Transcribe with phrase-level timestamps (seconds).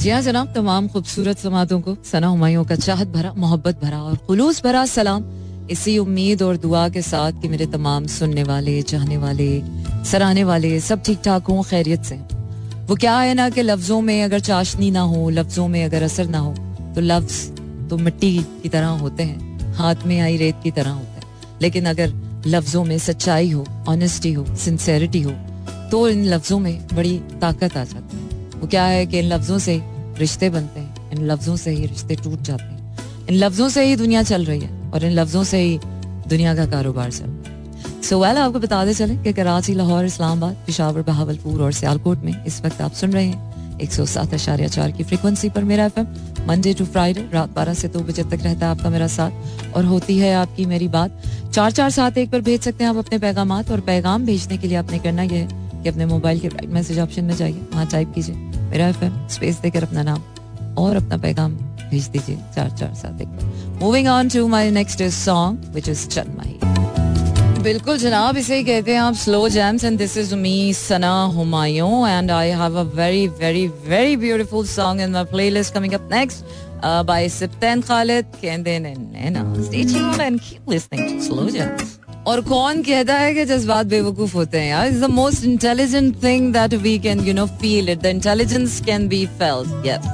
[0.00, 4.16] जी हाँ जनाब, तमाम खूबसूरत समातों को सना हमायों का चाहत भरा, मोहब्बत भरा और
[4.26, 5.24] खुलूस भरा सलाम।
[5.70, 9.48] इसी उम्मीद और दुआ के साथ कि मेरे तमाम सुनने वाले, चाहने वाले,
[10.04, 12.16] सराहने वाले सब ठीक ठाक हों, खैरियत से।
[12.86, 16.28] वो क्या है ना कि लफ्जों में अगर चाशनी ना हो, लफ्जों में अगर असर
[16.28, 16.54] ना हो
[16.94, 21.20] तो लफ्ज तो मिट्टी की तरह होते हैं, हाथ में आई रेत की तरह होते
[21.20, 22.12] हैं। लेकिन अगर
[22.46, 25.32] लफ्जों में सच्चाई हो ऑनेस्टी हो सिंसेरिटी हो
[25.90, 28.29] तो इन लफ्जों में बड़ी ताकत आ जाती है।
[28.60, 29.80] वो क्या है कि इन लफ्जों से
[30.18, 33.96] रिश्ते बनते हैं, इन लफ्जों से ही रिश्ते टूट जाते हैं। इन लफ्जों से ही
[33.96, 35.78] दुनिया चल रही है और इन लफ्जों से ही
[36.28, 40.56] दुनिया का कारोबार चल रहा है। सो वेल आपको बताते चले कि कराची, लाहौर, इस्लामाबाद,
[40.66, 44.68] पिशावर, बहावलपुर और सियालकोट में इस वक्त आप सुन रहे हैं एक सौ सात अशारिया
[44.68, 46.00] चार की फ्रिक्वेंसी पर मेरा एफ़
[46.46, 49.76] मंडे टू फ्राइडे रात बारह से दो तो बजे तक रहता है आपका मेरा साथ
[49.76, 51.22] और होती है आपकी मेरी बात।
[51.54, 54.68] चार चार सात एक पर भेज सकते हैं आप अपने पैगाम और पैगाम भेजने के
[54.68, 57.86] लिए आपने करना यह है कि अपने मोबाइल के राइट मैसेज ऑप्शन में जाइए, वहाँ
[57.86, 61.52] टाइप कीजिए। मेरा एफ़ स्पेस देकर अपना नाम और अपना पैगाम
[61.90, 63.28] भेज दीजिए चार चार सात एक
[63.82, 66.24] moving on to my next song which is चल
[67.62, 72.08] बिल्कुल जनाब, इसे ही कहते हैं आप slow jams and this is me Sana Humayun
[72.08, 76.44] and I have a very very very beautiful song in my playlist coming up next
[77.06, 79.64] by Siptan Khalid Kenden and Nena.
[79.64, 81.99] Stay tuned and keep listening to Slow Jams.
[82.26, 86.52] और कौन कहता है कि जज्बात बेवकूफ़ होते हैं यार is the most intelligent thing
[86.52, 90.08] that we can you know feel it the intelligence can be felt yes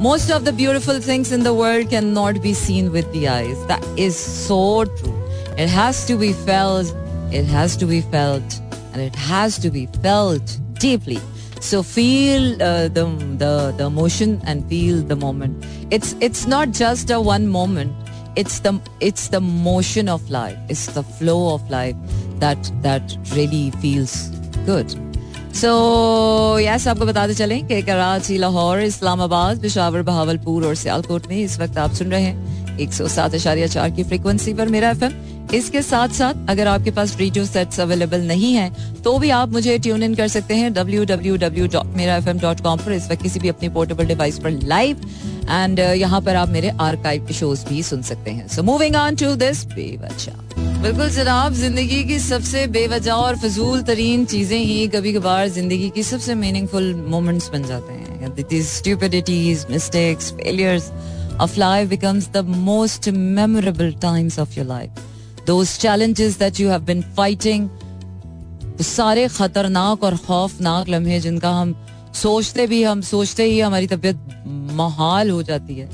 [0.00, 3.60] Most of the beautiful things in the world cannot be seen with the eyes.
[3.66, 5.12] That is so true.
[5.56, 6.92] It has to be felt.
[7.40, 8.56] It has to be felt.
[8.92, 11.20] And it has to be felt deeply.
[11.60, 13.06] So feel uh, the,
[13.38, 15.64] the the emotion and feel the moment.
[15.90, 18.03] It's it's not just a one moment.
[18.36, 20.56] It's the it's the motion of life.
[20.68, 21.96] It's the flow of life
[22.40, 24.14] that that really feels
[24.66, 24.96] good.
[25.54, 31.58] So yes आपको बताते चलें कि कराची, लाहौर, इस्लामाबाद, पिशावर, बहावलपुर और सियालकोट में इस
[31.60, 35.12] वक्त आप सुन रहे हैं एक सौ सात अशारिया चार की फ्रिक्वेंसी पर मेरा एफएम
[35.54, 38.70] इसके साथ साथ अगर आपके पास रेडियो सेट्स अवेलेबल नहीं है
[39.02, 43.48] तो भी आप मुझे ट्यून इन कर सकते हैं डब्ल्यू पर। इस वक्त किसी भी
[43.48, 45.00] अपनी पोर्टेबल डिवाइस पर लाइव
[45.50, 49.16] एंड यहाँ पर आप मेरे आर्काइव के शोज़ भी सुन सकते हैं। So moving on
[49.16, 55.12] to this बेवजह। बिल्कुल जनाब, ज़िंदगी की सबसे बेवजह और फजूल तरीन चीज़ें ही कभी
[55.12, 60.90] कभार ज़िंदगी की सबसे मीनिंगफुल मोमेंट्स बन जाते हैं। Stupidities mistakes failures
[61.40, 65.02] of life becomes the most memorable times of your life.
[65.46, 67.68] Those challenges that you have been fighting,
[68.82, 71.74] सारे खतरनाक और खौफनाक लम्हे जिनका हम
[72.14, 74.44] सोचते भी हम सोचते ही हमारी तबीयत
[74.76, 75.88] महाल हो जाती है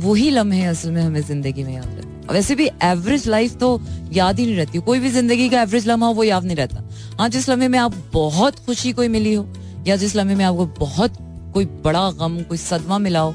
[0.00, 3.80] वही लम्हे असल में हमें ज़िंदगी में याद रहते वैसे भी एवरेज लाइफ तो
[4.12, 6.82] याद ही नहीं रहती कोई भी ज़िंदगी का एवरेज लम्हा वो याद नहीं रहता।
[7.20, 9.46] हाँ जिस लम्हे में आप बहुत खुशी कोई मिली हो
[9.86, 11.16] या जिस लम्हे में आपको बहुत
[11.54, 13.32] कोई बड़ा गम कोई सदमा मिला हो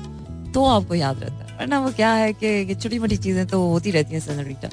[0.53, 3.91] तो आपको याद रहता है। वरना वो क्या है कि छोटी मोटी चीज़ें तो होती
[3.91, 4.69] रहती हैं सनरीटा।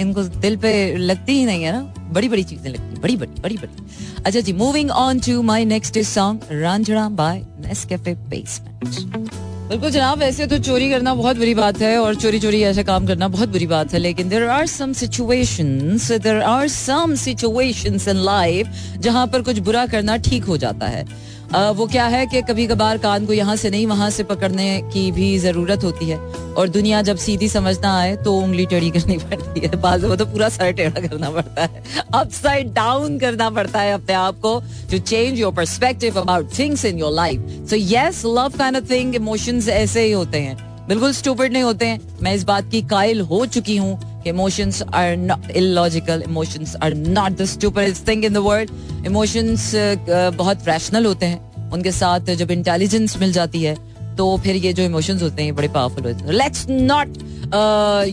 [0.00, 1.80] इनको दिल पे लगती ही नहीं है ना।
[2.12, 5.64] बड़ी बड़ी चीज़ें लगती हैं, बड़ी बड़ी बड़ी बड़ी। अच्छा जी moving on to my
[5.66, 9.30] next song Ranjhra by Nescafe Basement
[9.68, 13.06] बिल्कुल जनाब वैसे तो चोरी करना बहुत बुरी बात है और चोरी चोरी ऐसा काम
[13.06, 18.16] करना बहुत बुरी बात है, लेकिन there are some situations there are some situations in
[18.24, 21.04] life जहाँ पर कुछ बुरा करना ठीक हो जाता है।
[21.50, 25.10] वो क्या है कि कभी कभार कान को यहाँ से नहीं, वहाँ से पकड़ने की
[25.12, 26.18] भी ज़रूरत होती है।
[26.54, 30.48] और दुनिया जब सीधी समझना आए तो उंगली टेढ़ी करनी पड़ती है। वो तो पूरा
[30.48, 31.82] सर टेढ़ा करना पड़ता है।
[32.14, 34.58] अपसाइड डाउन करना पड़ता है अपने आप को
[34.90, 39.14] to change your perspective about things in your life so yes love kind of thing
[39.14, 40.56] emotions ऐसे ही होते हैं।
[40.88, 45.15] बिल्कुल स्टूपिड नहीं होते हैं। मैं इस बात की कायल हो चुकी हूँ emotions are
[45.15, 48.71] not illogical emotions are not the stupidest thing in the world
[49.11, 53.75] emotions uh, uh, बहुत रैशनल होते हैं उनके साथ जब इंटेलिजेंस मिल जाती है
[54.17, 57.17] तो फिर ये जो इमोशंस होते हैं बड़े पावरफुल होते हैं let's not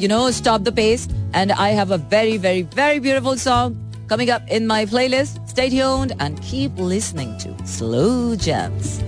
[0.02, 4.30] you know stop the pace and I have a very very very beautiful song coming
[4.30, 5.38] up in my playlist.
[5.48, 9.00] Stay tuned and keep listening to Slow Jams.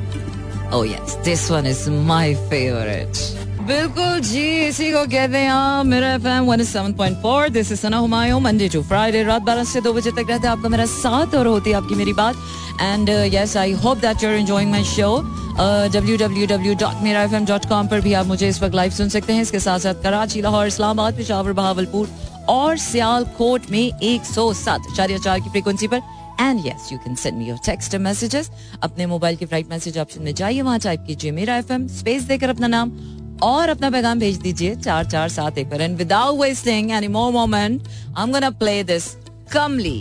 [0.70, 3.35] Oh yes, this one is my favorite.
[3.67, 7.79] बिल्कुल जी, इसी को कहते हैं Mera F M one seven point four this is
[7.79, 10.85] Sana Humayun Monday to Friday रात बारह से दो बजे तक रहता है आपका मेरा
[10.85, 12.35] साथ और होती है आपकी मेरी बात।
[12.81, 15.09] And yes I hope that you're enjoying my show
[15.93, 18.75] W W W dot Mera F M dot com पर भी आप मुझे इस वक्त
[18.75, 22.09] लाइव सुन सकते हैं। इसके साथ साथ कराची, लाहौर, इस्लामाबाद, पिशावर, बहावलपुर
[22.49, 26.01] और सियालकोट में एक सौ सात चार चार की फ्रिक्वेंसी पर।
[26.39, 28.49] And yes you can send me your text messages
[28.83, 32.49] अपने मोबाइल के फ़्लाइट मैसेज ऑप्शन में जाइए, वहाँ टाइप कीजिए मेरा एफएम स्पेस देकर
[32.49, 32.91] अपना नाम
[33.43, 37.31] और अपना पैगाम भेज दीजिए, चार चार, सात, एक पर। And without wasting any more
[37.31, 37.81] moment
[38.17, 39.15] I am gonna play this
[39.51, 39.99] Kamli.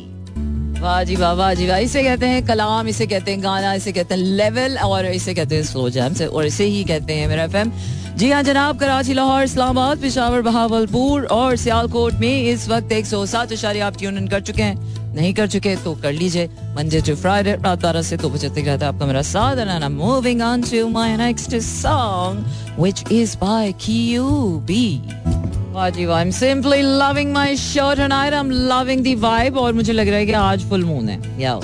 [0.81, 3.93] वाह जी, वाह वाह जी, वाह। इसे कहते हैं कलाम, इसे कहते हैं गाना, इसे
[3.93, 7.29] कहते हैं लेवल और इसे कहते हैं स्लो जैम से, और इसे ही कहते हैं
[7.29, 7.73] मेरा एफएम
[8.17, 13.25] जी हाँ जनाब, कराची, लाहौर, इस्लामाबाद, पिशावर, बहावलपुर, और सियालकोट में इस वक्त एक सौ
[13.27, 16.47] सात इशारे आप ट्यून इन कर चुके हैं। नहीं कर चुके तो कर लीजिए।
[16.77, 19.85] मंडे टू फ्राइडे रात बारह से दो बजे तक रहता है आपका मेरा साथ। And
[19.93, 24.89] moving on to my next song which is by QB
[25.73, 29.93] वाह I am simply loving my show tonight I am loving the vibe और मुझे
[29.93, 31.59] लग रहा है कि आज फुल मून है। या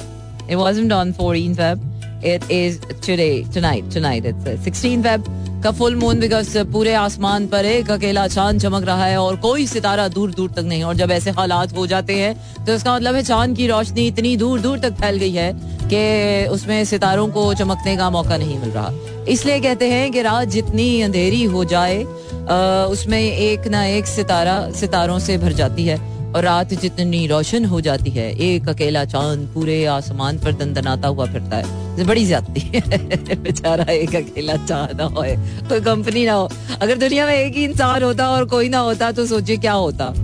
[0.51, 5.95] it wasn't on 14 Feb it is today tonight tonight it's 16 Feb का फुल
[5.97, 10.31] मून बिकॉज़ पूरे आसमान पर एक अकेला चाँद चमक रहा है और कोई सितारा दूर
[10.31, 13.57] दूर तक नहीं। और जब ऐसे हालात हो जाते हैं तो इसका मतलब है चाँद
[13.57, 15.53] की रोशनी इतनी दूर दूर तक फैल गई है
[15.85, 18.91] कि उसमें सितारों को चमकने का मौका नहीं मिल रहा।
[19.29, 22.03] इसलिए कहते हैं कि रात जितनी अंधेरी हो जाए
[22.93, 25.99] उसमें एक ना एक सितारा सितारों से भर जाती है
[26.33, 31.27] और रात जितनी रोशन हो जाती है, एक अकेला चाँद पूरे आसमान पर दंदनाता हुआ
[31.27, 35.23] फिरता है। बड़ी ज़्यादा है। बेचारा एक अकेला चाह ना हो
[35.69, 36.51] कोई कंपनी ना हो।
[36.83, 40.15] अगर दुनिया में एक ही इंसान होता और कोई ना होता तो सोचिए क्या होता?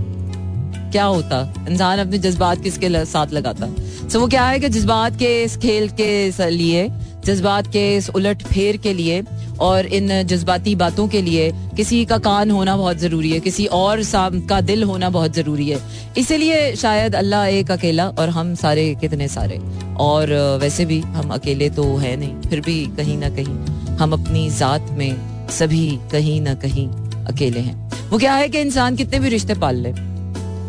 [0.91, 1.65] क्या होता?
[1.69, 3.67] इंसान अपने जज्बात किसके साथ लगाता?
[4.09, 6.89] सो वो क्या है कि जज्बात के इस खेल के लिए,
[7.25, 9.21] जज्बात के इस उलट फेर के लिए
[9.61, 14.01] और इन जज्बाती बातों के लिए किसी का कान होना बहुत ज़रूरी है, किसी और
[14.49, 15.79] का दिल होना बहुत ज़रूरी है।
[16.17, 19.59] इसीलिए शायद अल्लाह एक अकेला और हम सारे कितने सारे।
[19.99, 24.49] और वैसे भी हम अकेले तो है नहीं, फिर भी कहीं ना कहीं हम अपनी
[24.51, 26.87] ज़ात में सभी कहीं ना कहीं
[27.27, 29.89] अकेले हैं। वो क्या है कि इंसान कितने भी रिश्ते पाल ले,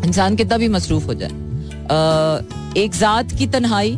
[0.01, 1.39] इंसान कितना भी मसरूफ हो जाए
[2.77, 3.97] एक ज़ात की तन्हाई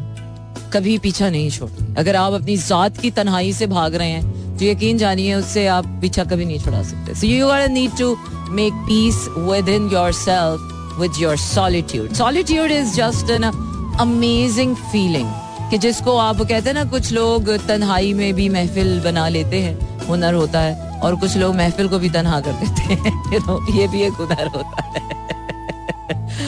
[0.74, 4.70] कभी पीछा नहीं छोड़ती। अगर आप अपनी ज़ात की तन्हाई से भाग रहे हैं तो
[4.70, 8.18] यकीन जानिए, उससे आप पीछा कभी नहीं छुड़ा सकते। So you are need to
[8.50, 9.26] make peace
[9.70, 13.44] within yourself with your solitude solitude is just an
[14.00, 15.30] amazing feeling
[15.72, 20.08] कि जिसको आप कहते हैं ना, कुछ लोग तन्हाई में भी महफिल बना लेते हैं,
[20.08, 24.02] हुनर होता है, और कुछ लोग महफिल को भी तनहा कर देते हैं। ये भी
[24.02, 25.13] एक हुनर होता है।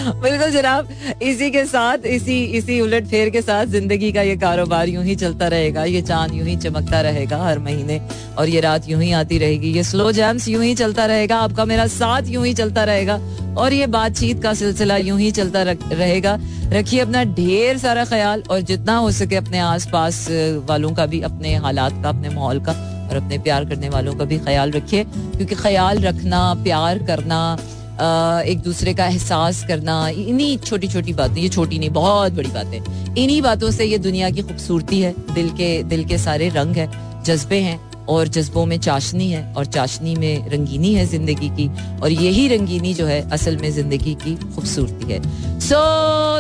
[0.06, 0.88] बिल्कुल जनाब,
[1.24, 5.16] इसी के साथ, इसी इसी उलट फेर के साथ ज़िंदगी का ये कारोबार यूँ ही
[5.16, 8.00] चलता रहेगा, ये चाँद यूँ ही चमकता रहेगा हर महीने
[8.38, 11.66] और ये रात यूँ ही आती रहेगी, ये स्लो जैम्स यूँ ही चलता रहेगा, आपका
[11.66, 13.20] मेरा साथ यूँ ही चलता रहेगा
[13.58, 16.38] और ये बातचीत का सिलसिला यूँ ही चलता रहेगा।
[16.74, 20.28] रखिए अपना ढेर सारा ख्याल और जितना हो सके अपने आसपास
[20.70, 22.72] वालों का भी, अपने हालात का, अपने माहौल का
[23.10, 27.58] और अपने प्यार करने वालों का भी ख्याल रखिए, क्योंकि ख्याल रखना, प्यार करना
[27.98, 33.16] एक दूसरे का एहसास करना इन्हीं छोटी छोटी बातें ये छोटी नहीं बहुत बड़ी बातें।
[33.16, 36.90] इन्हीं बातों से ये दुनिया की खूबसूरती है दिल के दिल के सारे रंग है
[37.24, 41.68] जज्बे हैं और जज्बों में चाशनी है और चाशनी में रंगीनी है ज़िंदगी की
[42.02, 45.22] और यही रंगीनी जो है असल में ज़िंदगी की खूबसूरती है।
[45.60, 45.80] So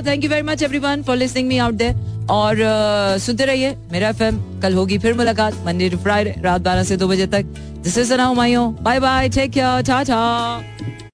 [0.07, 4.10] thank you very much everyone for listening me out there और uh, सुनते रहिए मेरा
[4.10, 7.44] एफएम कल होगी फिर मुलाकात मंडे टू फ्राइडे रात बारह से दो बजे तक।
[7.84, 11.05] This is Sana bye bye take care tata